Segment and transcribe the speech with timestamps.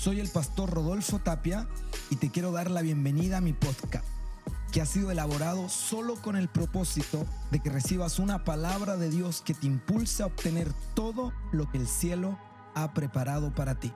[0.00, 1.68] Soy el pastor Rodolfo Tapia
[2.08, 4.06] y te quiero dar la bienvenida a mi podcast,
[4.72, 9.42] que ha sido elaborado solo con el propósito de que recibas una palabra de Dios
[9.42, 12.38] que te impulse a obtener todo lo que el cielo
[12.74, 13.92] ha preparado para ti.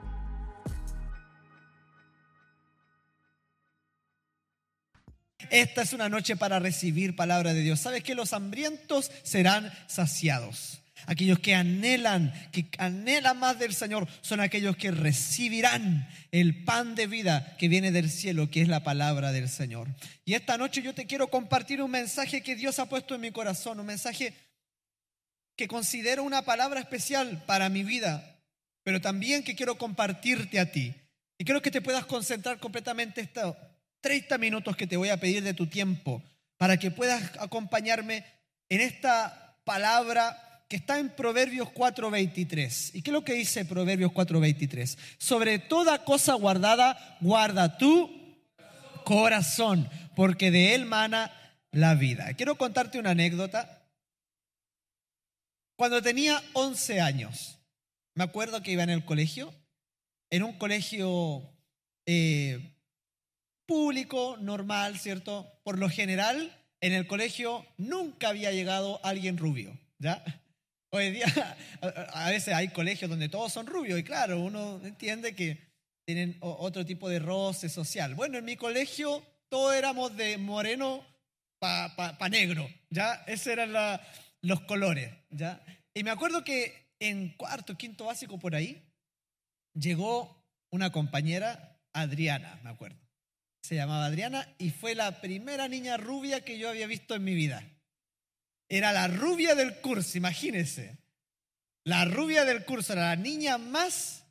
[5.49, 7.79] Esta es una noche para recibir palabra de Dios.
[7.79, 10.84] ¿Sabes que los hambrientos serán saciados?
[11.07, 17.07] Aquellos que anhelan, que anhelan más del Señor, son aquellos que recibirán el pan de
[17.07, 19.89] vida que viene del cielo, que es la palabra del Señor.
[20.23, 23.31] Y esta noche yo te quiero compartir un mensaje que Dios ha puesto en mi
[23.31, 24.33] corazón, un mensaje
[25.55, 28.41] que considero una palabra especial para mi vida,
[28.83, 30.93] pero también que quiero compartirte a ti.
[31.37, 33.55] Y quiero que te puedas concentrar completamente estos
[34.01, 36.23] 30 minutos que te voy a pedir de tu tiempo
[36.57, 38.23] para que puedas acompañarme
[38.69, 42.91] en esta palabra que está en Proverbios 4:23.
[42.93, 44.97] ¿Y qué es lo que dice Proverbios 4:23?
[45.17, 48.09] Sobre toda cosa guardada, guarda tu
[49.03, 51.31] corazón, porque de él mana
[51.71, 52.33] la vida.
[52.33, 53.83] Quiero contarte una anécdota.
[55.77, 57.59] Cuando tenía 11 años,
[58.15, 59.53] me acuerdo que iba en el colegio,
[60.29, 61.43] en un colegio
[62.05, 62.73] eh,
[63.65, 65.45] público, normal, ¿cierto?
[65.63, 70.23] Por lo general, en el colegio nunca había llegado alguien rubio, ¿ya?
[70.95, 71.57] Hoy día
[72.13, 75.59] a veces hay colegios donde todos son rubios y claro, uno entiende que
[76.05, 78.15] tienen otro tipo de roce social.
[78.15, 81.05] Bueno, en mi colegio todos éramos de moreno
[81.59, 83.25] para pa, negro, ¿ya?
[83.27, 83.73] Esos eran
[84.41, 85.61] los colores, ¿ya?
[85.93, 88.81] Y me acuerdo que en cuarto, quinto básico por ahí,
[89.73, 93.01] llegó una compañera, Adriana, me acuerdo.
[93.63, 97.33] Se llamaba Adriana y fue la primera niña rubia que yo había visto en mi
[97.33, 97.69] vida.
[98.67, 100.97] Era la rubia del curso, imagínense.
[101.83, 104.23] La rubia del curso era la niña más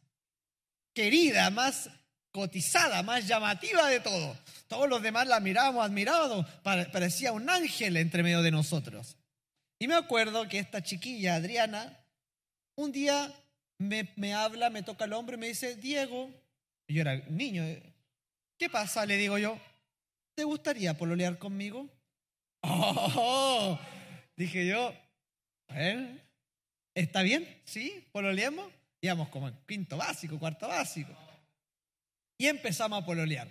[0.92, 1.88] querida, más
[2.32, 4.36] cotizada, más llamativa de todo.
[4.66, 9.16] Todos los demás la mirábamos admirados, parecía un ángel entre medio de nosotros.
[9.78, 11.96] Y me acuerdo que esta chiquilla, Adriana,
[12.74, 13.32] un día
[13.78, 16.30] me, me habla, me toca el hombro y me dice, Diego,
[16.88, 17.64] yo era niño,
[18.58, 19.06] ¿qué pasa?
[19.06, 19.58] Le digo yo,
[20.34, 21.88] ¿te gustaría pololear conmigo?
[22.62, 23.78] ¡Oh!
[24.36, 24.92] Dije yo,
[26.94, 27.62] ¿está bien?
[27.64, 28.08] ¿Sí?
[28.12, 28.72] ¿Pololeamos?
[29.00, 31.12] Íbamos como en quinto básico, cuarto básico.
[32.38, 33.48] Y empezamos a pololear.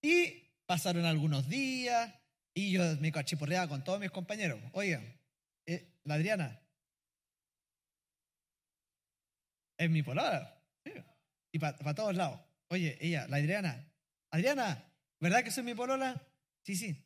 [0.00, 2.14] Y pasaron algunos días
[2.54, 4.60] y yo me cachiporreaba con todos mis compañeros.
[4.72, 5.04] Oigan,
[5.66, 6.60] eh, la Adriana
[9.76, 10.50] es mi polola.
[11.52, 12.40] Y para todos lados.
[12.68, 13.86] Oye, ella, la Adriana.
[14.30, 16.20] Adriana, ¿verdad que soy mi polola?
[16.62, 17.04] Sí, sí,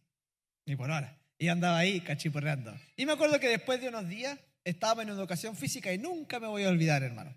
[0.64, 1.17] mi polola.
[1.38, 2.74] Y andaba ahí cachiporreando.
[2.96, 6.48] Y me acuerdo que después de unos días estábamos en educación física y nunca me
[6.48, 7.36] voy a olvidar, hermano.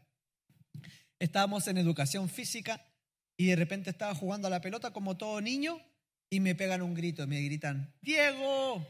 [1.20, 2.84] Estábamos en educación física
[3.38, 5.80] y de repente estaba jugando a la pelota como todo niño
[6.30, 8.86] y me pegan un grito, me gritan, Diego.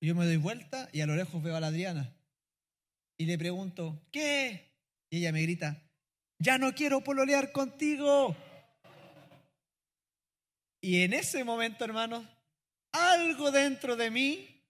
[0.00, 2.14] Yo me doy vuelta y a lo lejos veo a la Adriana.
[3.16, 4.74] Y le pregunto, ¿qué?
[5.08, 5.82] Y ella me grita,
[6.38, 8.36] ya no quiero pololear contigo.
[10.80, 12.28] Y en ese momento, hermano,
[13.16, 14.62] algo dentro de mí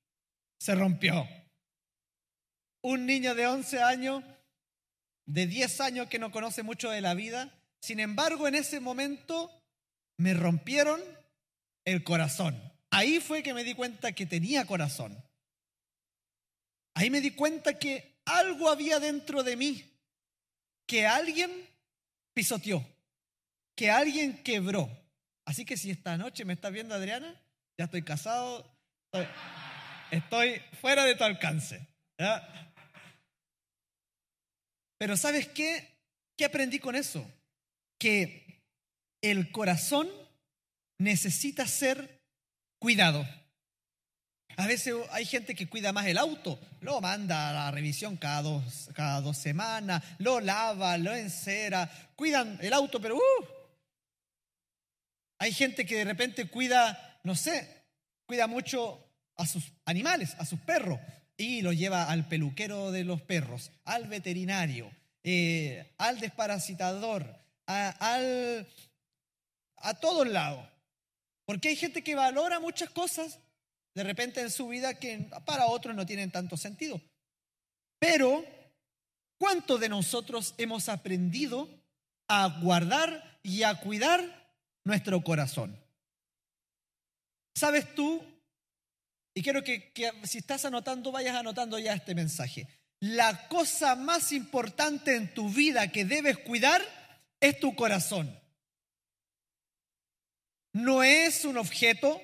[0.59, 1.29] se rompió.
[2.83, 4.25] Un niño de 11 años,
[5.27, 9.51] de 10 años que no conoce mucho de la vida, sin embargo en ese momento
[10.19, 11.01] me rompieron
[11.85, 12.61] el corazón.
[12.91, 15.23] Ahí fue que me di cuenta que tenía corazón.
[16.95, 19.85] Ahí me di cuenta que algo había dentro de mí,
[20.87, 21.51] que alguien
[22.33, 22.87] pisoteó,
[23.75, 24.89] que alguien quebró.
[25.45, 27.41] Así que si esta noche me estás viendo, Adriana,
[27.79, 28.65] ya estoy casado,
[30.11, 31.87] estoy, fuera de tu alcance.
[34.99, 35.97] Pero ¿sabes qué?
[36.37, 37.29] ¿Qué aprendí con eso?
[37.99, 38.63] Que
[39.23, 40.09] el corazón
[40.99, 42.23] necesita ser
[42.81, 43.27] cuidado.
[44.59, 48.41] A veces hay gente que cuida más el auto, lo manda a la revisión cada
[48.41, 53.47] dos, cada dos semanas, lo lava, lo encera, cuidan el auto, pero uh,
[55.39, 57.83] hay gente que de repente cuida no sé,
[58.25, 61.01] cuida mucho a sus animales, a sus perros,
[61.37, 64.89] y los lleva al peluquero de los perros, al veterinario,
[65.25, 67.37] eh, al desparasitador,
[67.67, 68.69] a, al,
[69.79, 70.69] a todos lados.
[71.45, 73.41] Porque hay gente que valora muchas cosas
[73.93, 77.01] de repente en su vida que para otros no tienen tanto sentido.
[77.99, 78.45] Pero,
[79.37, 81.69] ¿cuántos de nosotros hemos aprendido
[82.29, 84.53] a guardar y a cuidar
[84.85, 85.86] nuestro corazón?
[87.57, 88.23] ¿Sabes tú?
[89.35, 89.93] Y quiero que,
[90.25, 92.69] si estás anotando, vayas anotando ya este mensaje.
[93.01, 96.83] La cosa más importante en tu vida que debes cuidar
[97.41, 98.39] es tu corazón.
[100.75, 102.21] No es un objeto,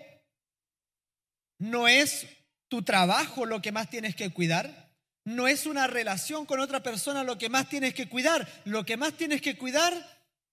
[1.58, 2.26] no es
[2.68, 4.94] tu trabajo lo que más tienes que cuidar,
[5.24, 8.98] no es una relación con otra persona lo que más tienes que cuidar, lo que
[8.98, 9.94] más tienes que cuidar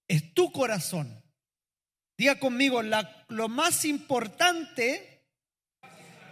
[0.08, 1.22] es tu corazón.
[2.20, 2.82] Diga conmigo,
[3.30, 5.24] lo más importante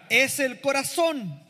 [0.09, 1.41] es el corazón.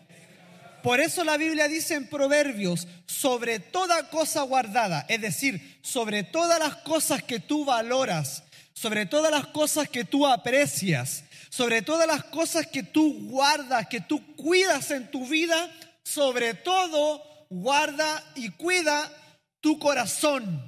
[0.83, 6.59] Por eso la Biblia dice en Proverbios, sobre toda cosa guardada, es decir, sobre todas
[6.59, 8.43] las cosas que tú valoras,
[8.73, 14.01] sobre todas las cosas que tú aprecias, sobre todas las cosas que tú guardas, que
[14.01, 15.67] tú cuidas en tu vida,
[16.03, 19.11] sobre todo guarda y cuida
[19.61, 20.66] tu corazón.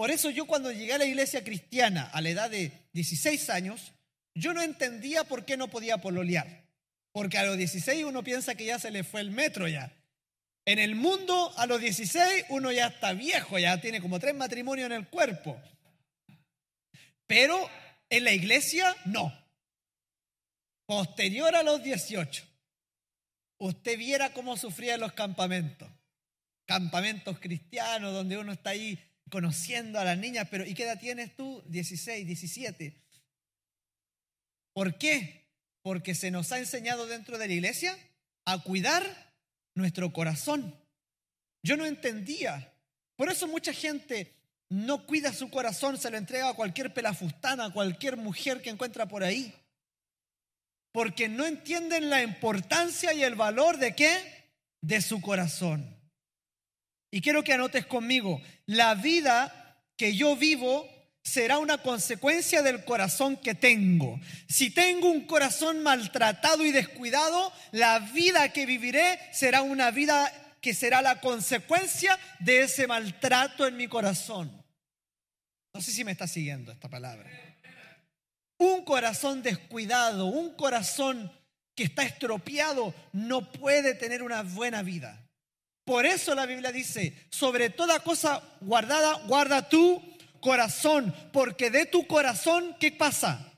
[0.00, 3.92] Por eso yo cuando llegué a la iglesia cristiana a la edad de 16 años,
[4.34, 6.64] yo no entendía por qué no podía pololear.
[7.12, 9.92] Porque a los 16 uno piensa que ya se le fue el metro ya.
[10.64, 14.86] En el mundo, a los 16 uno ya está viejo, ya tiene como tres matrimonios
[14.86, 15.60] en el cuerpo.
[17.26, 17.68] Pero
[18.08, 19.30] en la iglesia, no.
[20.86, 22.42] Posterior a los 18,
[23.58, 25.90] usted viera cómo sufría en los campamentos.
[26.64, 28.98] Campamentos cristianos donde uno está ahí
[29.30, 31.62] conociendo a las niñas, pero ¿y qué edad tienes tú?
[31.66, 32.94] 16, 17.
[34.72, 35.40] ¿Por qué?
[35.82, 37.96] porque se nos ha enseñado dentro de la iglesia
[38.44, 39.04] a cuidar
[39.74, 40.74] nuestro corazón.
[41.62, 42.72] Yo no entendía.
[43.16, 44.34] Por eso mucha gente
[44.68, 49.06] no cuida su corazón, se lo entrega a cualquier pelafustana, a cualquier mujer que encuentra
[49.06, 49.54] por ahí.
[50.92, 54.10] Porque no entienden la importancia y el valor de qué?
[54.80, 55.99] De su corazón.
[57.10, 60.88] Y quiero que anotes conmigo, la vida que yo vivo
[61.22, 64.18] será una consecuencia del corazón que tengo.
[64.48, 70.74] Si tengo un corazón maltratado y descuidado, la vida que viviré será una vida que
[70.74, 74.50] será la consecuencia de ese maltrato en mi corazón.
[75.72, 77.30] No sé si me está siguiendo esta palabra.
[78.58, 81.32] Un corazón descuidado, un corazón
[81.74, 85.29] que está estropeado, no puede tener una buena vida.
[85.90, 90.00] Por eso la Biblia dice, sobre toda cosa guardada, guarda tú
[90.38, 93.52] corazón, porque de tu corazón, ¿qué pasa?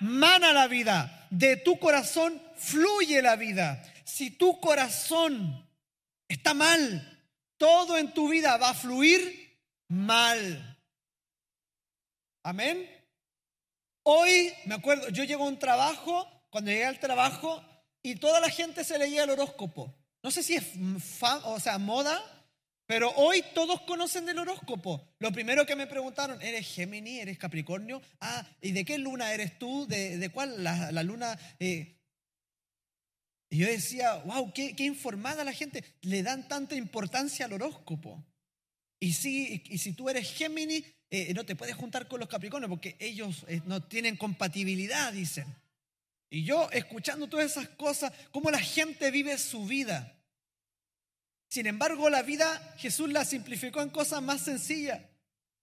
[0.00, 3.84] Mana la vida, de tu corazón fluye la vida.
[4.04, 5.64] Si tu corazón
[6.26, 7.24] está mal,
[7.56, 9.56] todo en tu vida va a fluir
[9.86, 10.76] mal.
[12.42, 12.90] Amén.
[14.02, 17.64] Hoy, me acuerdo, yo llego a un trabajo, cuando llegué al trabajo,
[18.02, 19.95] y toda la gente se leía el horóscopo.
[20.26, 20.72] No sé si es
[21.44, 22.20] o sea, moda,
[22.84, 25.14] pero hoy todos conocen del horóscopo.
[25.20, 27.20] Lo primero que me preguntaron, ¿eres Géminis?
[27.20, 28.02] ¿Eres Capricornio?
[28.20, 29.86] Ah, ¿y de qué luna eres tú?
[29.86, 30.64] ¿De, cuál?
[30.64, 31.38] La, luna...
[31.60, 31.94] Eh.
[33.50, 35.84] Y yo decía, wow, qué, informada la gente.
[36.00, 38.20] Le dan tanta importancia al horóscopo.
[38.98, 42.68] Y si, y si tú eres Géminis, eh, no te puedes juntar con los Capricornios
[42.68, 45.46] porque ellos eh, no tienen compatibilidad, dicen.
[46.30, 50.14] Y yo escuchando todas esas cosas, cómo la gente vive su vida.
[51.48, 55.00] Sin embargo, la vida Jesús la simplificó en cosas más sencillas.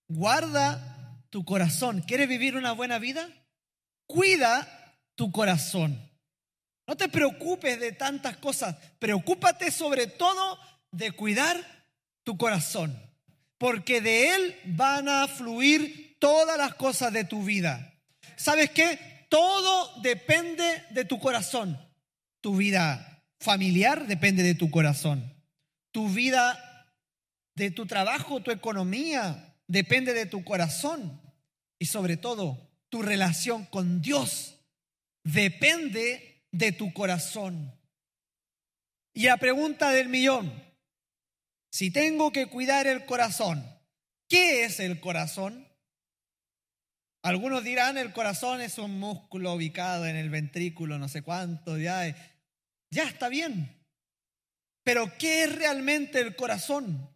[0.07, 2.01] Guarda tu corazón.
[2.01, 3.29] ¿Quieres vivir una buena vida?
[4.05, 4.67] Cuida
[5.15, 6.09] tu corazón.
[6.85, 8.75] No te preocupes de tantas cosas.
[8.99, 10.59] Preocúpate sobre todo
[10.91, 11.57] de cuidar
[12.23, 12.99] tu corazón.
[13.57, 17.93] Porque de él van a fluir todas las cosas de tu vida.
[18.35, 19.25] ¿Sabes qué?
[19.29, 21.79] Todo depende de tu corazón.
[22.41, 25.32] Tu vida familiar depende de tu corazón.
[25.93, 26.91] Tu vida
[27.55, 31.21] de tu trabajo, tu economía, depende de tu corazón.
[31.79, 34.59] Y sobre todo, tu relación con Dios
[35.23, 37.73] depende de tu corazón.
[39.13, 40.51] Y la pregunta del millón,
[41.71, 43.63] si tengo que cuidar el corazón,
[44.27, 45.67] ¿qué es el corazón?
[47.23, 52.15] Algunos dirán el corazón es un músculo ubicado en el ventrículo, no sé cuánto, ya,
[52.89, 53.82] ya está bien.
[54.83, 57.09] Pero ¿qué es realmente el corazón?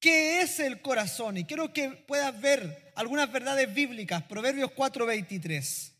[0.00, 1.36] ¿Qué es el corazón?
[1.36, 4.24] Y quiero que puedas ver algunas verdades bíblicas.
[4.24, 5.92] Proverbios 4:23.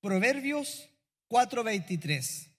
[0.00, 0.90] Proverbios
[1.28, 2.50] 4:23.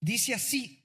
[0.00, 0.83] Dice así,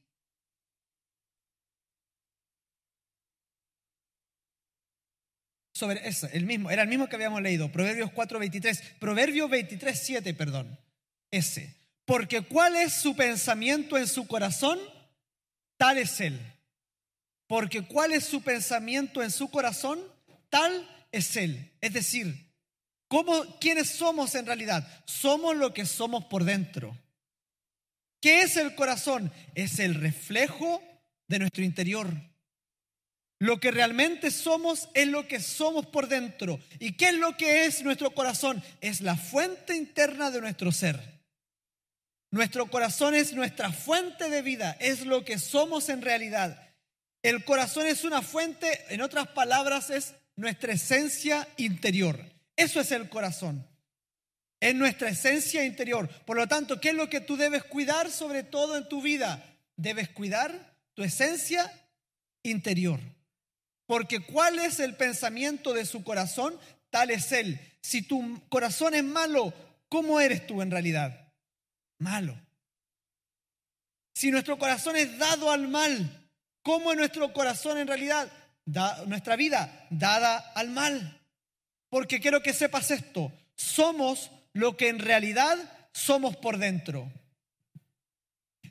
[5.80, 10.78] sobre eso, el mismo, era el mismo que habíamos leído, Proverbios 4:23, Proverbios 23:7, perdón.
[11.32, 11.76] Ese.
[12.06, 14.78] Porque cuál es su pensamiento en su corazón,
[15.78, 16.40] tal es él.
[17.48, 20.00] Porque cuál es su pensamiento en su corazón,
[20.50, 21.72] tal es él.
[21.82, 22.52] Es decir,
[23.08, 24.86] ¿cómo, ¿quiénes somos en realidad?
[25.06, 26.96] Somos lo que somos por dentro.
[28.22, 29.32] ¿Qué es el corazón?
[29.56, 30.84] Es el reflejo
[31.28, 32.12] de nuestro interior.
[33.39, 36.60] Lo que realmente somos es lo que somos por dentro.
[36.77, 38.62] ¿Y qué es lo que es nuestro corazón?
[38.81, 41.00] Es la fuente interna de nuestro ser.
[42.31, 46.62] Nuestro corazón es nuestra fuente de vida, es lo que somos en realidad.
[47.24, 52.19] El corazón es una fuente, en otras palabras, es nuestra esencia interior.
[52.55, 53.65] Eso es el corazón.
[54.60, 56.10] Es nuestra esencia interior.
[56.25, 59.43] Por lo tanto, ¿qué es lo que tú debes cuidar sobre todo en tu vida?
[59.77, 61.72] Debes cuidar tu esencia
[62.43, 63.00] interior.
[63.89, 66.55] Porque ¿cuál es el pensamiento de su corazón?
[66.91, 67.60] Tal es él.
[67.81, 69.51] Si tu corazón es malo,
[69.89, 71.34] ¿cómo eres tú en realidad?
[71.98, 72.39] Malo.
[74.13, 76.15] Si nuestro corazón es dado al mal,
[76.62, 78.31] ¿Cómo es nuestro corazón en realidad?
[79.08, 81.19] nuestra vida dada al mal.
[81.89, 83.31] Porque quiero que sepas esto.
[83.55, 85.58] Somos lo que en realidad
[85.91, 87.12] somos por dentro.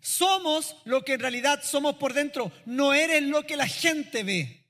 [0.01, 2.53] Somos lo que en realidad somos por dentro.
[2.67, 4.68] No eres lo que la gente ve.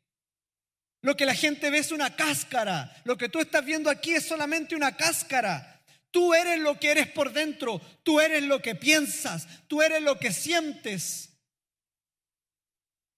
[1.08, 2.94] Lo que la gente ve es una cáscara.
[3.04, 5.82] Lo que tú estás viendo aquí es solamente una cáscara.
[6.10, 7.80] Tú eres lo que eres por dentro.
[8.02, 9.48] Tú eres lo que piensas.
[9.68, 11.30] Tú eres lo que sientes.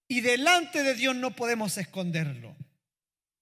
[0.07, 2.55] Y delante de Dios no podemos esconderlo.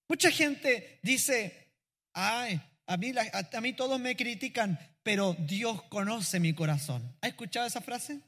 [0.07, 1.75] Mucha gente dice,
[2.13, 3.13] ay, a mí,
[3.53, 7.15] a mí todos me critican, pero Dios conoce mi corazón.
[7.21, 8.19] ¿Ha escuchado esa frase?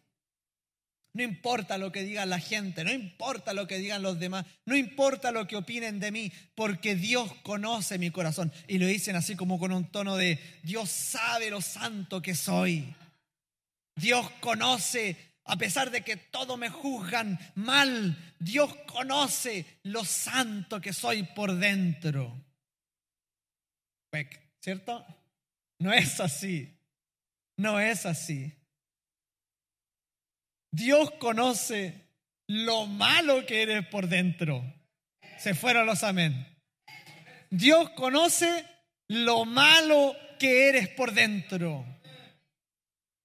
[1.13, 4.77] No importa lo que diga la gente, no importa lo que digan los demás, no
[4.77, 8.51] importa lo que opinen de mí, porque Dios conoce mi corazón.
[8.67, 12.95] Y lo dicen así como con un tono de, Dios sabe lo santo que soy.
[13.95, 20.93] Dios conoce a pesar de que todos me juzgan mal, Dios conoce lo santo que
[20.93, 22.41] soy por dentro.
[24.61, 25.05] ¿Cierto?
[25.79, 26.77] No es así.
[27.57, 28.53] No es así.
[30.71, 32.01] Dios conoce
[32.47, 34.63] lo malo que eres por dentro.
[35.37, 36.47] Se fueron los amén.
[37.49, 38.65] Dios conoce
[39.07, 41.85] lo malo que eres por dentro.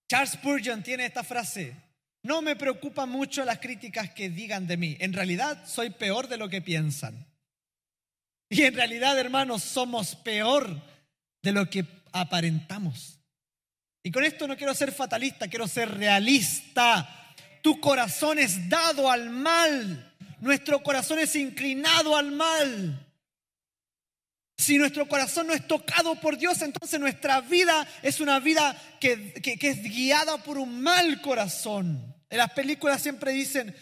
[0.08, 1.74] Charles Spurgeon tiene esta frase.
[2.22, 4.96] No me preocupa mucho las críticas que digan de mí.
[4.98, 7.26] En realidad soy peor de lo que piensan.
[8.48, 10.82] Y en realidad, hermanos, somos peor
[11.42, 13.20] de lo que aparentamos.
[14.02, 17.25] Y con esto no quiero ser fatalista, quiero ser realista.
[17.66, 20.14] Tu corazón es dado al mal.
[20.38, 23.12] Nuestro corazón es inclinado al mal.
[24.56, 29.32] Si nuestro corazón no es tocado por Dios, entonces nuestra vida es una vida que,
[29.32, 32.14] que es guiada por un mal corazón.
[32.30, 33.74] En las películas siempre dicen,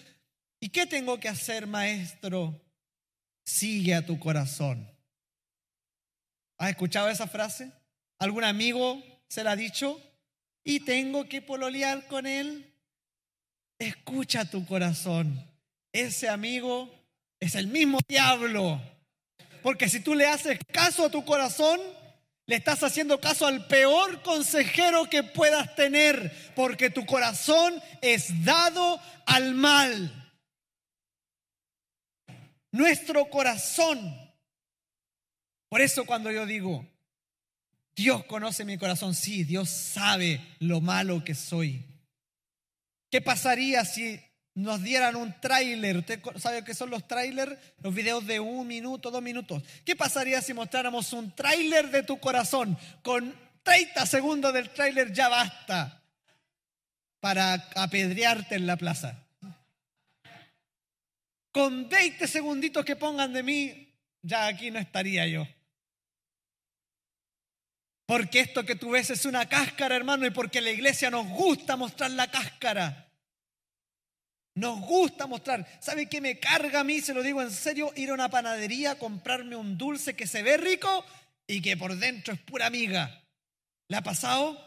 [0.61, 2.59] ¿y qué tengo que hacer, maestro?
[3.45, 4.91] Sigue a tu corazón.
[6.57, 7.71] ¿Has escuchado esa frase?
[8.19, 10.01] ¿Algún amigo se la ha dicho?
[10.65, 12.74] ¿Y tengo que pololear con él?
[13.79, 15.45] Escucha tu corazón.
[15.93, 16.91] Ese amigo
[17.41, 18.81] es el mismo diablo.
[19.63, 21.81] Porque si tú le haces caso a tu corazón,
[22.47, 29.01] le estás haciendo caso al peor consejero que puedas tener, porque tu corazón es dado
[29.27, 30.33] al mal.
[32.71, 34.15] Nuestro corazón.
[35.71, 36.87] Por eso cuando yo digo,
[37.97, 41.94] Dios conoce mi corazón, sí, Dios sabe lo malo que soy.
[43.15, 44.21] ¿Qué pasaría si
[44.55, 45.99] nos dieran un tráiler.
[45.99, 47.57] ¿Usted sabe qué son los tráiler?
[47.79, 49.63] Los videos de un minuto, dos minutos.
[49.85, 52.77] ¿Qué pasaría si mostráramos un tráiler de tu corazón?
[53.05, 56.03] Con 30 segundos del tráiler ya basta
[57.21, 59.25] para apedrearte en la plaza.
[61.53, 65.47] Con 20 segunditos que pongan de mí, ya aquí no estaría yo.
[68.07, 71.77] Porque esto que tú ves es una cáscara, hermano, y porque la iglesia nos gusta
[71.77, 73.09] mostrar la cáscara.
[74.57, 75.67] Nos gusta mostrar.
[75.81, 77.01] ¿Sabe qué me carga a mí?
[77.01, 80.57] Se lo digo en serio, ir a una panadería, comprarme un dulce que se ve
[80.57, 81.05] rico
[81.47, 83.23] y que por dentro es pura miga.
[83.89, 84.61] ¿Le ha pasado?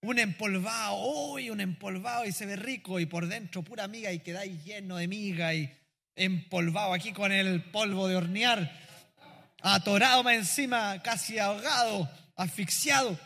[0.00, 4.20] Un empolvado, uy, un empolvado y se ve rico y por dentro pura miga y
[4.20, 5.76] quedáis lleno de miga y
[6.14, 8.70] empolvado aquí con el polvo de hornear,
[9.60, 12.08] atorado más encima, casi ahogado,
[12.38, 13.18] asfixiado.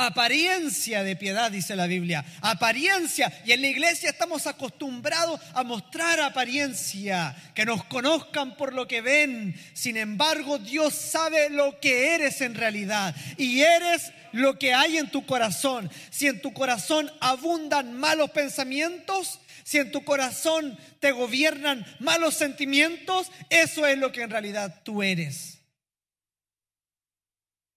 [0.00, 2.24] Apariencia de piedad, dice la Biblia.
[2.40, 3.32] Apariencia.
[3.44, 9.00] Y en la iglesia estamos acostumbrados a mostrar apariencia, que nos conozcan por lo que
[9.00, 9.60] ven.
[9.74, 13.12] Sin embargo, Dios sabe lo que eres en realidad.
[13.38, 15.90] Y eres lo que hay en tu corazón.
[16.10, 23.32] Si en tu corazón abundan malos pensamientos, si en tu corazón te gobiernan malos sentimientos,
[23.50, 25.57] eso es lo que en realidad tú eres.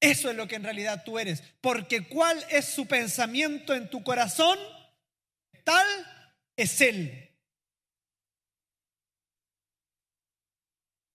[0.01, 1.41] Eso es lo que en realidad tú eres.
[1.61, 4.59] Porque ¿cuál es su pensamiento en tu corazón?
[5.63, 5.87] tal
[6.55, 7.29] es Él.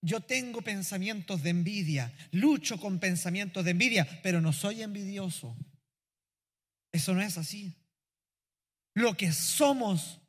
[0.02, 5.56] Yo tengo pensamientos de envidia, lucho con pensamientos de envidia, pero no soy envidioso.
[6.92, 7.74] Eso no es así.
[8.94, 10.20] Lo que somos,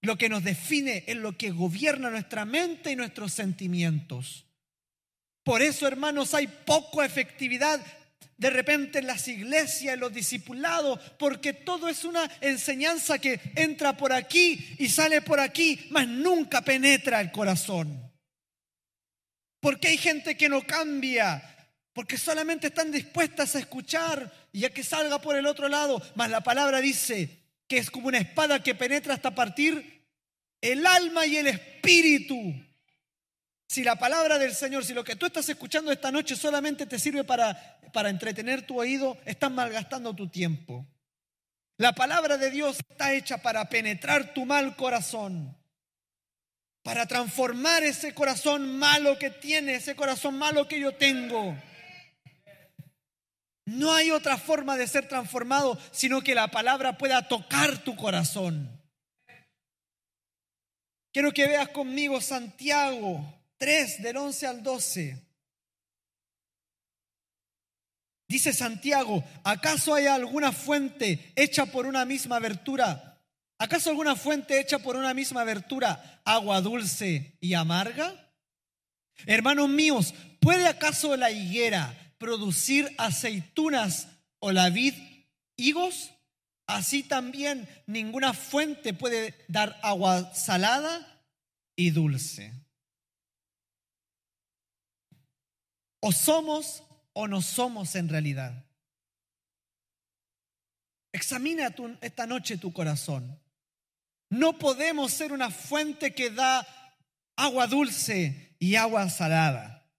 [0.00, 4.47] lo que nos define es lo que gobierna nuestra mente y nuestros sentimientos.
[5.48, 7.80] Por eso, hermanos, hay poca efectividad
[8.36, 13.96] de repente en las iglesias, en los discipulados, porque todo es una enseñanza que entra
[13.96, 18.12] por aquí y sale por aquí, mas nunca penetra el corazón.
[19.58, 21.42] Porque hay gente que no cambia,
[21.94, 26.02] porque solamente están dispuestas a escuchar y a que salga por el otro lado.
[26.14, 30.04] Mas la palabra dice que es como una espada que penetra hasta partir
[30.60, 32.67] el alma y el espíritu.
[33.68, 36.98] Si la palabra del Señor, si lo que tú estás escuchando esta noche solamente te
[36.98, 40.86] sirve para, para entretener tu oído, estás malgastando tu tiempo.
[41.76, 45.54] La palabra de Dios está hecha para penetrar tu mal corazón
[46.88, 51.54] para transformar ese corazón malo que tiene, ese corazón malo que yo tengo.
[53.66, 58.80] No hay otra forma de ser transformado sino que la palabra pueda tocar tu corazón.
[61.12, 65.24] Quiero que veas conmigo Santiago 3 del 11 al 12.
[68.28, 73.08] Dice Santiago, ¿acaso hay alguna fuente hecha por una misma abertura
[73.58, 78.32] ¿Acaso alguna fuente hecha por una misma abertura, agua dulce y amarga?
[79.26, 84.06] Hermanos míos, ¿puede acaso la higuera producir aceitunas
[84.38, 84.94] o la vid
[85.56, 86.12] higos?
[86.68, 91.24] Así también ninguna fuente puede dar agua salada
[91.74, 92.52] y dulce.
[96.00, 98.64] O somos o no somos en realidad.
[101.12, 103.40] Examina esta noche tu corazón.
[104.30, 106.66] No podemos ser una fuente que da
[107.36, 109.90] agua dulce y agua salada.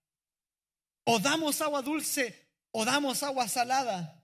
[1.06, 4.24] O damos agua dulce o damos agua salada.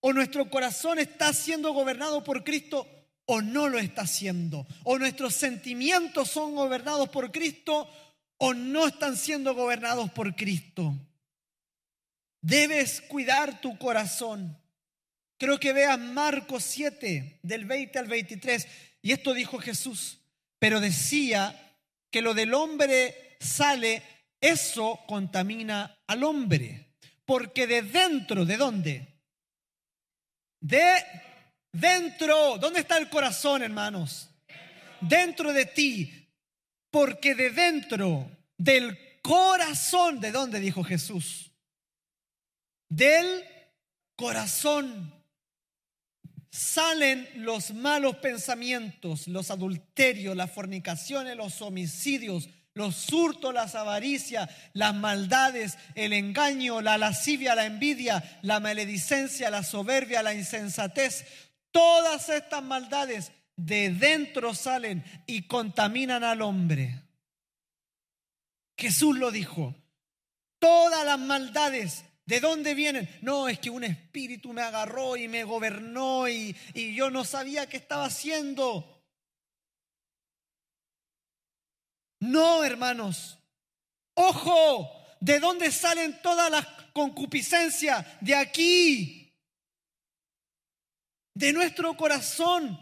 [0.00, 2.88] O nuestro corazón está siendo gobernado por Cristo
[3.26, 4.66] o no lo está haciendo.
[4.84, 7.88] O nuestros sentimientos son gobernados por Cristo
[8.38, 10.98] o no están siendo gobernados por Cristo.
[12.42, 14.58] Debes cuidar tu corazón.
[15.38, 18.66] Creo que veas Marcos 7, del 20 al 23.
[19.00, 20.18] Y esto dijo Jesús,
[20.58, 21.76] pero decía
[22.10, 24.02] que lo del hombre sale,
[24.40, 26.94] eso contamina al hombre.
[27.24, 29.08] Porque de dentro, ¿de dónde?
[30.60, 31.04] De
[31.70, 32.58] dentro.
[32.58, 34.28] ¿Dónde está el corazón, hermanos?
[35.00, 36.28] Dentro de ti.
[36.90, 38.28] Porque de dentro
[38.58, 41.51] del corazón, ¿de dónde dijo Jesús?
[42.94, 43.42] Del
[44.16, 45.14] corazón
[46.50, 54.94] salen los malos pensamientos, los adulterios, las fornicaciones, los homicidios, los hurtos, las avaricias, las
[54.94, 61.24] maldades, el engaño, la lascivia, la envidia, la maledicencia, la soberbia, la insensatez.
[61.70, 67.00] Todas estas maldades de dentro salen y contaminan al hombre.
[68.76, 69.74] Jesús lo dijo.
[70.58, 73.06] Todas las maldades ¿De dónde vienen?
[73.20, 77.68] No, es que un espíritu me agarró y me gobernó y, y yo no sabía
[77.68, 79.04] qué estaba haciendo.
[82.20, 83.38] No, hermanos.
[84.14, 84.90] Ojo,
[85.20, 88.06] ¿de dónde salen todas las concupiscencias?
[88.22, 89.38] De aquí.
[91.34, 92.80] De nuestro corazón.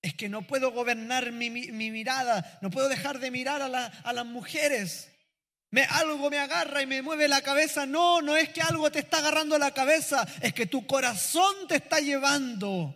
[0.00, 4.26] Es que no puedo gobernar mi, mirada, no puedo dejar de mirar a, a las
[4.26, 5.11] mujeres
[5.72, 7.86] me, algo me agarra y me mueve la cabeza.
[7.86, 11.76] No, no es que algo te está agarrando la cabeza, es que tu corazón te
[11.76, 12.94] está llevando.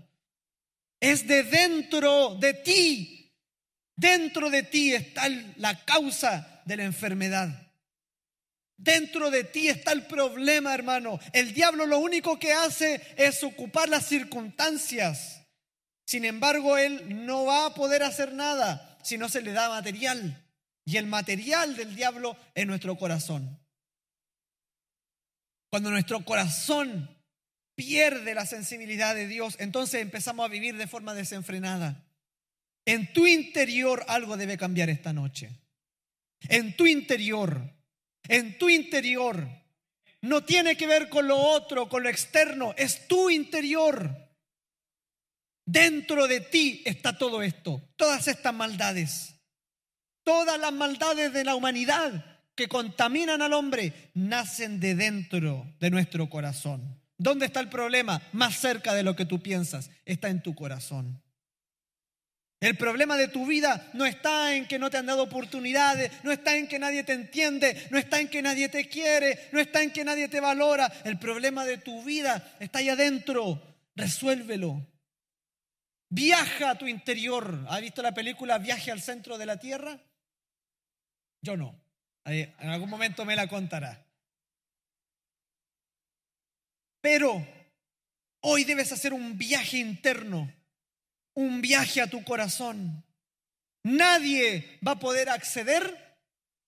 [1.00, 3.34] Es de dentro de ti.
[3.96, 7.48] Dentro de ti está la causa de la enfermedad.
[8.76, 11.18] Dentro de ti está el problema, hermano.
[11.32, 15.40] El diablo lo único que hace es ocupar las circunstancias.
[16.04, 20.45] Sin embargo, él no va a poder hacer nada si no se le da material.
[20.87, 23.59] Y el material del diablo es nuestro corazón.
[25.68, 27.11] Cuando nuestro corazón
[27.75, 32.07] pierde la sensibilidad de Dios, entonces empezamos a vivir de forma desenfrenada.
[32.87, 35.51] En tu interior algo debe cambiar esta noche.
[36.49, 37.61] En tu interior,
[38.29, 39.49] en tu interior.
[40.22, 44.31] No tiene que ver con lo otro, con lo externo, es tu interior.
[45.64, 49.36] Dentro de ti está todo esto, todas estas maldades.
[50.26, 56.28] Todas las maldades de la humanidad que contaminan al hombre nacen de dentro de nuestro
[56.28, 57.00] corazón.
[57.16, 58.20] ¿Dónde está el problema?
[58.32, 59.88] Más cerca de lo que tú piensas.
[60.04, 61.22] Está en tu corazón.
[62.58, 66.32] El problema de tu vida no está en que no te han dado oportunidades, no
[66.32, 69.84] está en que nadie te entiende, no está en que nadie te quiere, no está
[69.84, 70.92] en que nadie te valora.
[71.04, 73.62] El problema de tu vida está ahí adentro.
[73.94, 74.84] Resuélvelo.
[76.08, 77.64] Viaja a tu interior.
[77.68, 80.00] ¿Has visto la película Viaje al centro de la Tierra?
[81.42, 81.79] Yo no.
[82.25, 84.05] En algún momento me la contará.
[87.01, 87.46] Pero
[88.40, 90.53] hoy debes hacer un viaje interno
[91.37, 93.05] un viaje a tu corazón.
[93.85, 96.18] Nadie va a poder acceder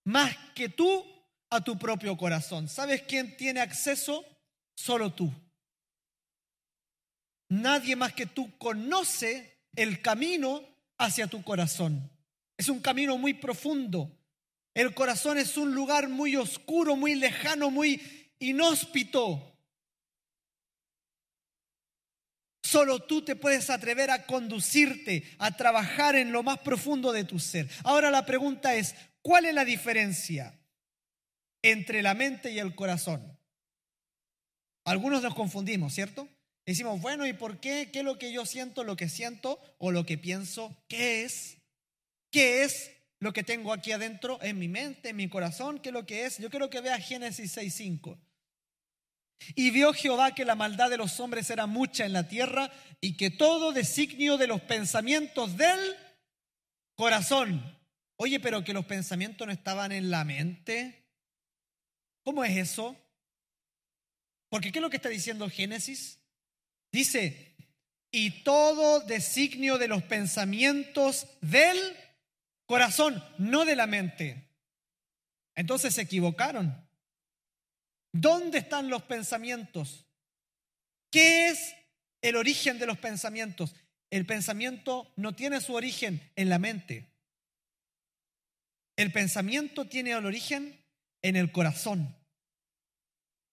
[0.04, 1.04] más que tú
[1.50, 2.68] a tu propio corazón.
[2.68, 4.24] ¿Sabes quién tiene acceso?
[4.76, 5.33] Solo tú.
[7.48, 10.62] Nadie más que tú conoce el camino
[10.98, 12.11] hacia tu corazón.
[12.57, 14.17] Es un camino muy profundo.
[14.78, 18.00] El corazón es un lugar muy oscuro, muy lejano, muy
[18.38, 19.58] inhóspito.
[22.62, 27.40] Solo tú te puedes atrever a conducirte, a trabajar en lo más profundo de tu
[27.40, 27.68] ser.
[27.82, 30.56] Ahora la pregunta es, ¿cuál es la diferencia
[31.60, 33.36] entre la mente y el corazón?
[34.84, 36.28] Algunos nos confundimos, ¿cierto?
[36.64, 37.90] Decimos, bueno, ¿y por qué?
[37.92, 40.80] ¿Qué es lo que yo siento, lo que siento o lo que pienso?
[40.86, 41.58] ¿Qué es?
[42.30, 45.81] ¿Qué es lo que tengo aquí adentro en mi mente, en mi corazón?
[45.81, 46.38] ¿Qué es lo que es?
[46.38, 48.18] Yo quiero que vea Génesis 6.5.
[49.54, 53.16] Y vio Jehová que la maldad de los hombres era mucha en la tierra y
[53.16, 55.78] que todo designio de los pensamientos del
[56.94, 57.78] corazón.
[58.16, 61.04] Oye, pero que los pensamientos no estaban en la mente.
[62.24, 62.96] ¿Cómo es eso?
[64.48, 66.18] Porque ¿qué es lo que está diciendo Génesis?
[66.90, 67.54] Dice,
[68.11, 72.07] y todo designio de los pensamientos del corazón,
[73.38, 74.48] no de la mente.
[75.54, 76.88] Entonces se equivocaron.
[78.12, 80.07] ¿Dónde están los pensamientos?
[81.11, 81.74] ¿Qué es
[82.22, 83.74] el origen de los pensamientos?
[84.11, 87.11] El pensamiento no tiene su origen en la mente.
[88.96, 90.85] El pensamiento tiene el origen
[91.22, 92.16] en el corazón.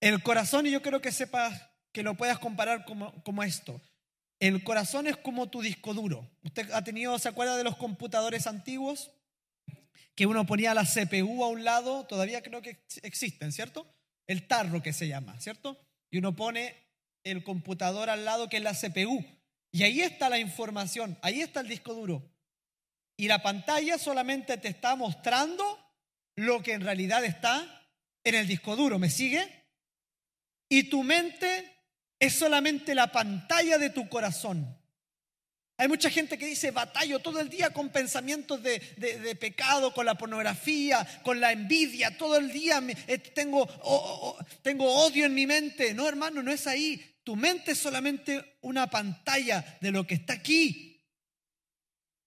[0.01, 3.81] El corazón, y yo quiero que sepas, que lo puedas comparar como, como esto.
[4.39, 6.29] El corazón es como tu disco duro.
[6.43, 9.11] ¿Usted ha tenido, se acuerda de los computadores antiguos?
[10.15, 13.85] Que uno ponía la CPU a un lado, todavía creo que existen, ¿cierto?
[14.27, 15.77] el tarro que se llama, ¿cierto?
[16.09, 16.75] Y uno pone
[17.23, 19.23] el computador al lado que es la CPU.
[19.71, 22.31] Y ahí está la información, ahí está el disco duro.
[23.17, 25.63] Y la pantalla solamente te está mostrando
[26.35, 27.87] lo que en realidad está
[28.23, 28.99] en el disco duro.
[28.99, 29.47] ¿Me sigue?
[30.69, 31.74] Y tu mente
[32.19, 34.77] es solamente la pantalla de tu corazón.
[35.77, 40.15] Hay mucha gente que dice, batallo todo el día con pensamientos de, pecado, con la
[40.15, 43.67] pornografía, con la envidia, todo el día eh, tengo,
[44.61, 45.93] tengo odio en mi mente.
[45.93, 47.19] No, hermano, no es ahí.
[47.25, 50.95] Tu mente es solamente una pantalla de lo que está aquí.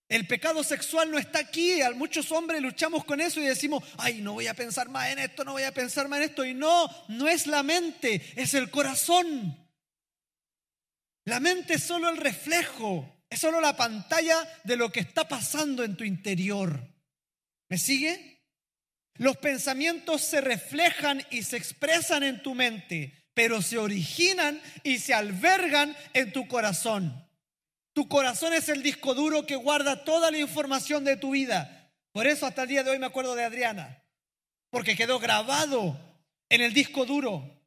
[0.09, 1.81] El pecado sexual no está aquí.
[1.94, 5.44] Muchos hombres luchamos con eso y decimos, ay, no voy a pensar más en esto,
[5.44, 6.44] no voy a pensar más en esto.
[6.44, 9.67] Y no, no es la mente, es el corazón.
[11.28, 15.84] La mente es solo el reflejo es solo la pantalla de lo que está pasando
[15.84, 16.80] en tu interior.
[17.68, 18.46] ¿Me sigue?
[19.16, 25.12] Los pensamientos se reflejan y se expresan en tu mente, pero se originan y se
[25.12, 27.28] albergan en tu corazón.
[27.92, 31.92] Tu corazón es el disco duro que guarda toda la información de tu vida.
[32.12, 34.02] Por eso hasta el día de hoy me acuerdo de Adriana,
[34.70, 36.00] porque quedó grabado
[36.48, 37.62] en el disco duro.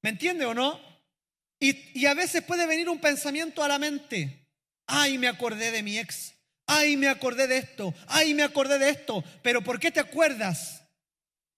[0.00, 0.89] ¿Me entiende o no?
[1.60, 4.48] Y, a veces puede venir un pensamiento a la mente.
[4.86, 6.34] Ay, me acordé de mi ex.
[6.66, 7.94] Ay, me acordé de esto.
[8.08, 9.22] Ay, me acordé de esto.
[9.42, 10.82] Pero ¿por qué te acuerdas?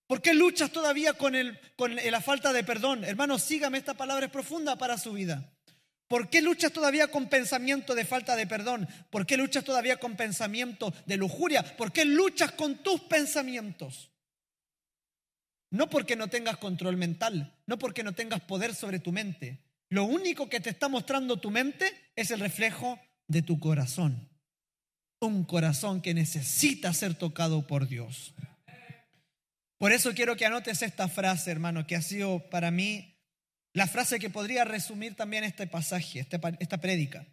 [0.08, 1.34] ¿Por qué luchas todavía con,
[1.76, 3.04] con la falta de perdón?
[3.04, 5.52] Hermano, sígame, esta palabra es profunda para su vida.
[6.08, 8.86] ¿Por qué luchas todavía con pensamiento de falta de perdón?
[9.08, 11.62] ¿Por qué luchas todavía con pensamiento de lujuria?
[11.76, 14.10] ¿Por qué luchas con tus pensamientos?
[15.70, 19.62] No porque no tengas control mental, no porque no tengas poder sobre tu mente,
[19.92, 21.85] lo único que te está mostrando tu mente
[22.16, 24.26] es el reflejo de tu corazón.
[25.20, 28.33] Un corazón que necesita ser tocado por Dios.
[29.76, 33.18] Por eso quiero que anotes esta frase, hermano, que ha sido para mí
[33.74, 37.26] la frase que podría resumir también este pasaje, este esta prédica.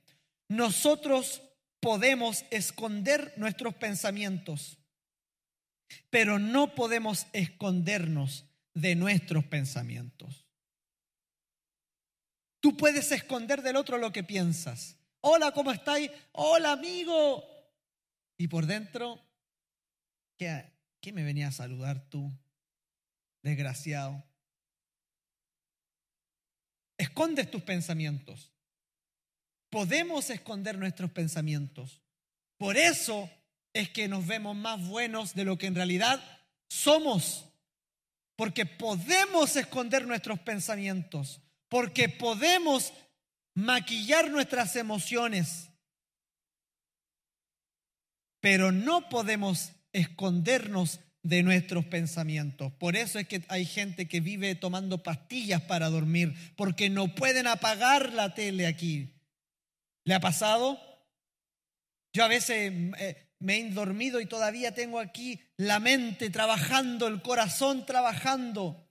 [0.49, 1.41] Nosotros
[1.79, 4.79] podemos esconder nuestros pensamientos,
[6.09, 10.48] pero no podemos escondernos de nuestros pensamientos.
[12.59, 14.97] Tú puedes esconder del otro lo que piensas.
[15.21, 16.11] Hola, ¿cómo estáis?
[16.33, 17.43] Hola, amigo.
[18.37, 19.19] Y por dentro,
[20.37, 20.65] ¿qué,
[21.01, 22.31] qué me venía a saludar tú?
[23.41, 24.23] Desgraciado.
[26.97, 28.51] Escondes tus pensamientos.
[29.69, 32.01] Podemos esconder nuestros pensamientos,
[32.57, 33.29] Por eso
[33.71, 36.21] es que nos vemos más buenos de lo que en realidad
[36.67, 37.45] somos.
[38.35, 42.93] Porque podemos esconder nuestros pensamientos, porque podemos
[43.53, 45.69] maquillar nuestras emociones,
[48.41, 52.71] pero no podemos escondernos de nuestros pensamientos.
[52.73, 57.47] Por eso es que hay gente que vive tomando pastillas para dormir, porque no pueden
[57.47, 59.13] apagar la tele aquí.
[60.05, 60.79] ¿Le ha pasado?
[62.13, 67.21] Yo a veces eh, me he dormido y todavía tengo aquí la mente trabajando, el
[67.21, 68.88] corazón trabajando,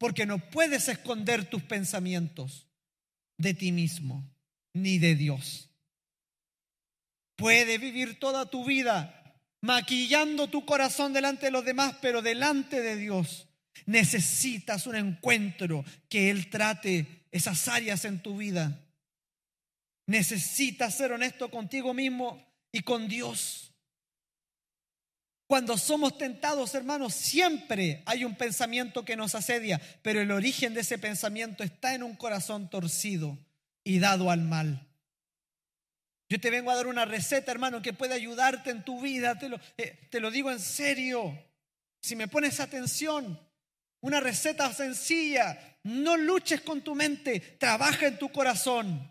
[0.00, 2.66] porque no puedes esconder tus pensamientos
[3.36, 4.26] de ti mismo
[4.72, 5.68] ni de Dios.
[7.36, 12.96] Puedes vivir toda tu vida maquillando tu corazón delante de los demás, pero delante de
[12.96, 13.46] Dios
[13.84, 18.82] necesitas un encuentro que Él trate esas áreas en tu vida.
[20.06, 23.69] Necesitas ser honesto contigo mismo y con Dios.
[25.50, 30.82] Cuando somos tentados, hermanos, siempre hay un pensamiento que nos asedia, pero el origen de
[30.82, 33.36] ese pensamiento está en un corazón torcido
[33.82, 34.86] y dado al mal.
[36.28, 39.40] Yo te vengo a dar una receta, hermano, que puede ayudarte en tu vida.
[39.40, 41.36] Te lo, eh, te lo digo en serio.
[42.00, 43.36] Si me pones atención,
[44.02, 45.58] una receta sencilla.
[45.82, 49.09] No luches con tu mente, trabaja en tu corazón.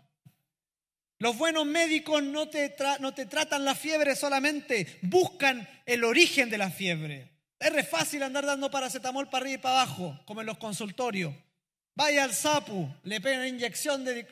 [1.20, 6.56] Los buenos médicos no te, no te tratan la fiebre solamente, buscan el origen de
[6.56, 7.28] la fiebre.
[7.58, 11.34] Es re fácil andar dando paracetamol para arriba y para abajo, como en los consultorios.
[11.94, 14.22] Vaya al SAPU, le pegan una inyección de,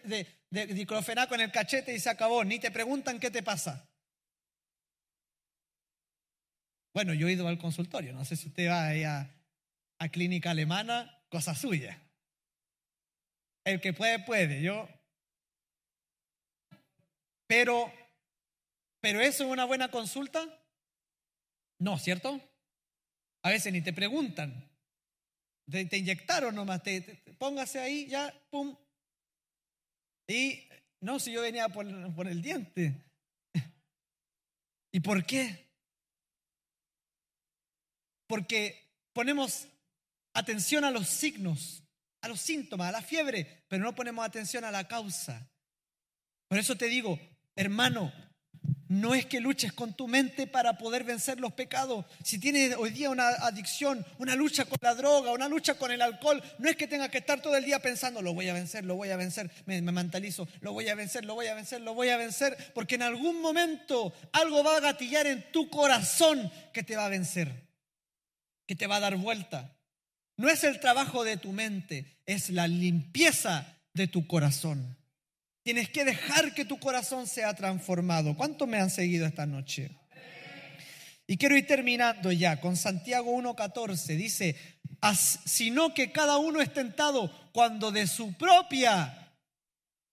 [0.50, 2.42] de, diclofenaco en el cachete y se acabó.
[2.42, 3.86] Ni te preguntan qué te pasa.
[6.94, 8.14] Bueno, yo he ido al consultorio.
[8.14, 9.30] No sé si usted va a,
[9.98, 12.00] a clínica alemana, cosa suya.
[13.62, 14.62] El que puede, puede.
[14.62, 14.88] Yo
[17.48, 17.92] pero,
[19.00, 20.46] pero eso es una buena consulta?
[21.80, 22.40] No, ¿cierto?
[23.42, 24.70] A veces ni te preguntan.
[25.70, 26.82] Te, inyectaron nomás,
[27.38, 28.76] póngase ahí, ya, pum.
[30.28, 30.68] Y
[31.00, 33.04] no, si yo venía por el diente.
[34.92, 35.66] ¿Y por qué?
[38.26, 39.68] Porque ponemos
[40.34, 41.82] atención a los signos,
[42.20, 45.50] a los síntomas, a la fiebre, pero no ponemos atención a la causa.
[46.48, 47.18] Por eso te digo,
[47.58, 48.12] Hermano,
[48.86, 52.04] no es que luches con tu mente para poder vencer los pecados.
[52.22, 56.00] Si tienes hoy día una adicción, una lucha con la droga, una lucha con el
[56.00, 58.84] alcohol, no es que tengas que estar todo el día pensando, lo voy a vencer,
[58.84, 61.94] lo voy a vencer, me, mentalizo, lo voy a vencer, lo voy a vencer, lo
[61.94, 66.84] voy a vencer, porque en algún momento algo va a gatillar en tu corazón que
[66.84, 67.66] te va a vencer,
[68.68, 69.76] que te va a dar vuelta.
[70.36, 74.97] No es el trabajo de tu mente, es la limpieza de tu corazón.
[75.68, 78.34] Tienes que dejar que tu corazón sea transformado.
[78.34, 79.90] ¿Cuántos me han seguido esta noche?
[81.26, 84.16] Y quiero ir terminando ya con Santiago 1.14.
[84.16, 84.56] Dice,
[85.44, 89.30] sino que cada uno es tentado cuando de su propia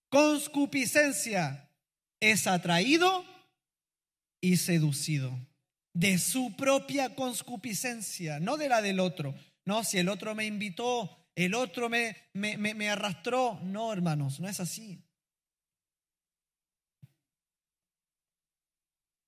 [0.10, 1.72] conscupiscencia
[2.20, 3.24] es atraído
[4.42, 5.40] y seducido.
[5.94, 9.34] De su propia conscupiscencia, no de la del otro.
[9.64, 13.58] No, si el otro me invitó, el otro me, me, me arrastró.
[13.64, 15.05] No, hermanos, no es así.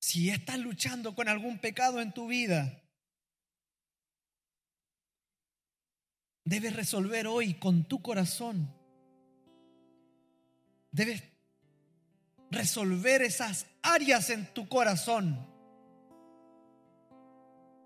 [0.08, 2.82] Si estás luchando con algún pecado en tu vida,
[6.46, 8.74] debes resolver hoy con tu corazón.
[10.91, 11.22] Debes
[12.50, 15.46] resolver esas áreas en tu corazón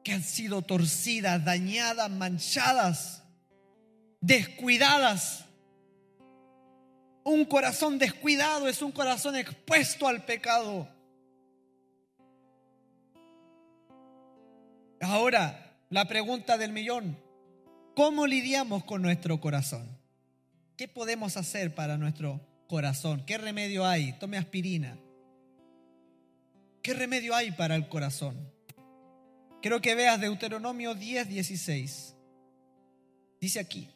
[0.04, 3.24] que han sido torcidas, dañadas, manchadas,
[4.20, 5.46] descuidadas.
[7.24, 11.01] Un corazón descuidado es un corazón expuesto al pecado.
[15.02, 17.18] Ahora, la pregunta del millón,
[17.96, 19.98] ¿cómo lidiamos con nuestro corazón?
[20.78, 23.24] ¿Qué podemos hacer para nuestro corazón?
[23.26, 24.14] ¿Qué remedio hay?
[24.20, 24.98] Tome aspirina.
[26.84, 28.52] ¿Qué remedio hay para el corazón?
[29.62, 32.16] Quiero que veas Deuteronomio 10, 16.
[33.40, 33.90] Dice aquí,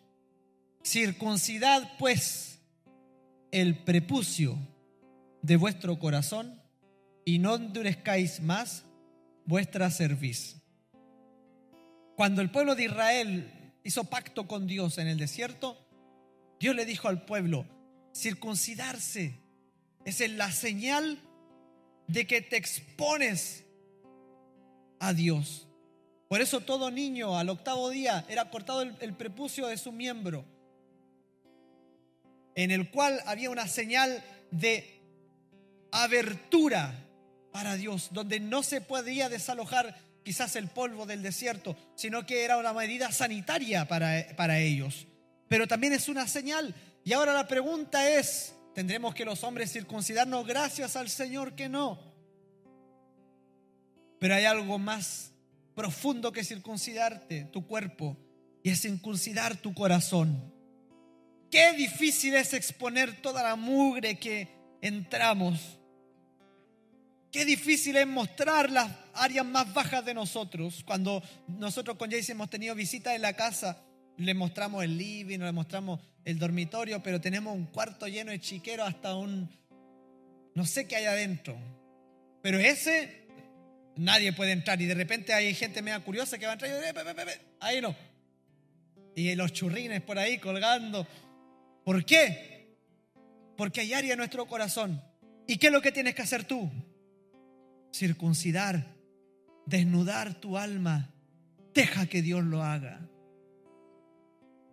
[0.83, 2.59] circuncidad pues
[3.51, 4.57] el prepucio
[5.43, 6.59] de vuestro corazón
[7.25, 8.85] y no endurezcáis más
[9.45, 10.64] vuestra cerviz.
[12.15, 15.77] Cuando el pueblo de Israel hizo pacto con Dios en el desierto,
[16.59, 17.65] Dios le dijo al pueblo,
[18.13, 19.35] circuncidarse
[20.05, 21.19] es la señal
[22.07, 23.65] de que te expones
[24.99, 25.67] a Dios.
[26.29, 30.45] Por eso todo niño al octavo día era cortado el, el, prepucio de su miembro,
[32.55, 35.01] en el cual había una señal de
[35.91, 36.93] abertura
[37.51, 42.57] para Dios, donde no se podía desalojar quizás el polvo del desierto, sino que era
[42.57, 45.05] una medida sanitaria para, para ellos.
[45.47, 46.73] Pero también es una señal.
[47.03, 50.47] Y ahora la pregunta es, ¿tendremos que los hombres circuncidarnos?
[50.47, 51.99] Gracias al Señor que no.
[54.19, 55.31] Pero hay algo más
[55.75, 58.17] profundo que circuncidarte, tu cuerpo,
[58.63, 60.51] y es circuncidar tu corazón.
[61.51, 64.49] Qué difícil es exponer toda la mugre que
[64.81, 65.79] entramos.
[67.35, 70.85] Qué difícil es mostrar las áreas más bajas de nosotros.
[70.85, 73.83] Cuando nosotros con Jason hemos tenido visita en la casa,
[74.15, 78.87] le mostramos el living, le mostramos el dormitorio, pero tenemos un cuarto lleno de chiqueros
[78.87, 79.49] hasta un...
[80.53, 81.57] No sé qué hay adentro.
[82.41, 83.27] Pero ese
[83.97, 87.29] nadie puede entrar y de repente hay gente media curiosa que va a entrar y
[87.59, 87.93] ahí no.
[89.13, 91.05] Y los churrines por ahí colgando.
[91.83, 92.77] ¿Por qué?
[93.57, 95.03] Porque hay área en nuestro corazón.
[95.47, 96.71] ¿Y qué es lo que tienes que hacer tú?
[97.95, 98.93] Circuncidar,
[99.65, 101.13] desnudar tu alma.
[101.73, 103.07] Deja que Dios lo haga.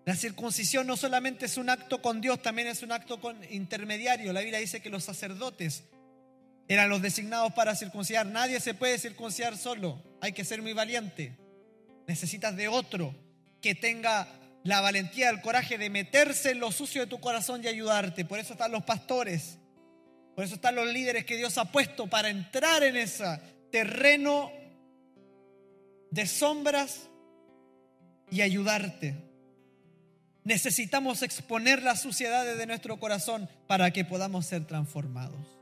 [0.05, 4.33] La circuncisión no solamente es un acto con Dios, también es un acto con intermediario.
[4.33, 5.85] La Biblia dice que los sacerdotes
[6.67, 8.27] eran los designados para circuncidar.
[8.27, 10.03] Nadie se puede circuncidar solo.
[10.21, 11.39] Hay que ser muy valiente.
[12.09, 13.15] Necesitas de otro
[13.61, 14.27] que tenga
[14.65, 18.25] la valentía, el coraje de meterse en lo sucio de tu corazón y ayudarte.
[18.25, 19.61] Por eso están los pastores.
[20.35, 23.39] Por eso están los líderes que Dios ha puesto para entrar en ese
[23.71, 24.51] terreno
[26.11, 27.09] de sombras
[28.31, 29.15] y ayudarte.
[30.45, 35.59] Necesitamos exponer las suciedades de nuestro corazón para que podamos ser transformados.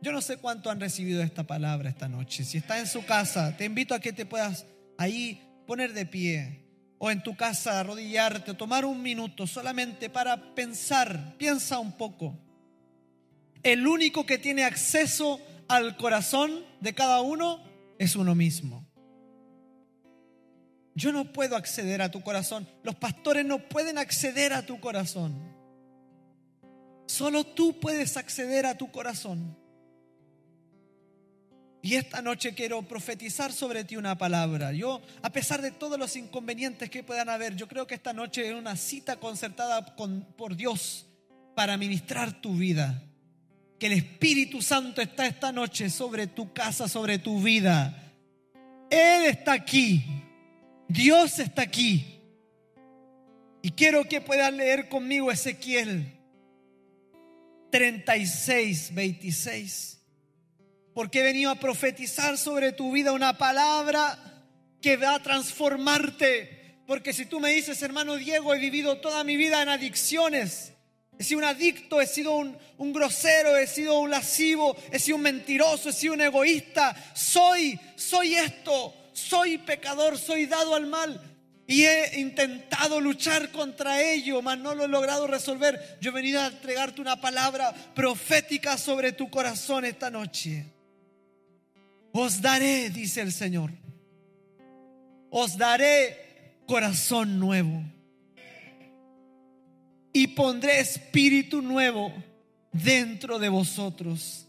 [0.00, 2.44] Yo no sé cuánto han recibido esta palabra esta noche.
[2.44, 4.64] Si está en su casa, te invito a que te puedas
[4.96, 6.64] ahí poner de pie
[6.98, 12.38] o en tu casa arrodillarte o tomar un minuto solamente para pensar, piensa un poco.
[13.62, 17.62] El único que tiene acceso al corazón de cada uno
[17.98, 18.86] es uno mismo.
[20.94, 22.68] Yo no puedo acceder a tu corazón.
[22.82, 25.34] Los pastores no pueden acceder a tu corazón.
[27.06, 29.56] Solo tú puedes acceder a tu corazón.
[31.82, 34.72] Y esta noche quiero profetizar sobre ti una palabra.
[34.72, 38.48] Yo, a pesar de todos los inconvenientes que puedan haber, yo creo que esta noche
[38.48, 41.06] es una cita concertada con, por Dios
[41.54, 43.02] para ministrar tu vida.
[43.80, 48.12] Que el Espíritu Santo está esta noche sobre tu casa, sobre tu vida.
[48.88, 50.04] Él está aquí.
[50.86, 52.20] Dios está aquí.
[53.62, 56.16] Y quiero que puedas leer conmigo Ezequiel
[57.70, 60.00] 36, 26
[60.94, 64.18] porque he venido a profetizar sobre tu vida una palabra
[64.82, 66.82] que va a transformarte.
[66.86, 70.74] Porque si tú me dices, hermano Diego, he vivido toda mi vida en adicciones,
[71.20, 72.56] he sido un adicto, he sido un,
[72.94, 76.96] grosero, he sido un lascivo, he sido un mentiroso, he sido un egoísta.
[77.14, 81.20] Soy, soy esto, soy pecador, soy dado al mal.
[81.66, 85.98] Y he intentado luchar contra ello, mas no lo he logrado resolver.
[86.00, 90.64] Yo he venido a entregarte una palabra profética sobre tu corazón esta noche.
[92.12, 93.72] Os daré, dice el Señor.
[95.28, 97.84] Os daré corazón nuevo.
[100.12, 102.12] Y pondré espíritu nuevo
[102.72, 104.46] dentro de vosotros.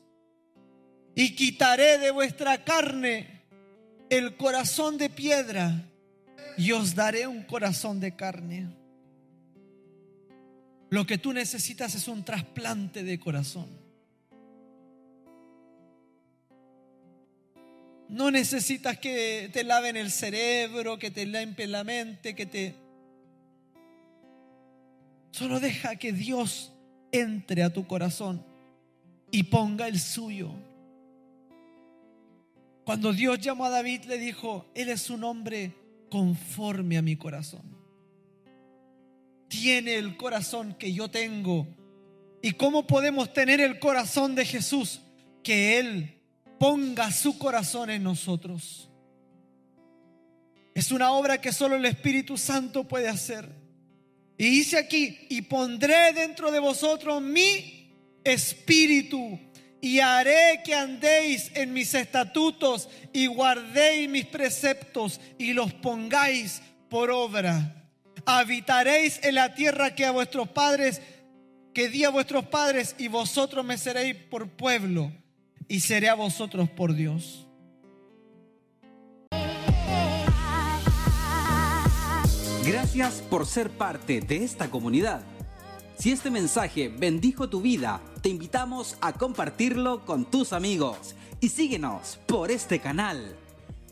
[1.16, 3.44] Y quitaré de vuestra carne
[4.10, 5.86] el corazón de piedra.
[6.58, 8.68] Y os daré un corazón de carne.
[10.90, 13.82] Lo que tú necesitas es un trasplante de corazón.
[18.10, 22.76] No necesitas que te laven el cerebro, que te limpien la mente, que te...
[25.32, 26.74] Solo deja que Dios
[27.12, 28.46] entre a tu corazón
[29.32, 30.52] y ponga el suyo.
[32.84, 35.74] Cuando Dios llamó a David le dijo, Él es un hombre
[36.10, 37.62] conforme a mi corazón.
[39.48, 41.68] Tiene el corazón que yo tengo.
[42.42, 45.02] ¿Y cómo podemos tener el corazón de Jesús?
[45.44, 46.22] Que Él
[46.60, 48.90] ponga su corazón en nosotros.
[50.74, 53.61] Es una obra que solo el Espíritu Santo puede hacer.
[54.42, 59.40] Y dice aquí, y pondré dentro de vosotros mi espíritu
[59.80, 67.12] y haré que andéis en mis estatutos y guardéis mis preceptos y los pongáis por
[67.12, 67.86] obra.
[68.26, 71.04] Habitaréis en la tierra que a vuestros padres,
[71.72, 75.12] que di a vuestros padres y vosotros me seréis por pueblo
[75.68, 77.46] y seré a vosotros por Dios.
[82.66, 85.24] Gracias por ser parte de esta comunidad.
[85.98, 92.20] Si este mensaje bendijo tu vida, te invitamos a compartirlo con tus amigos y síguenos
[92.28, 93.36] por este canal.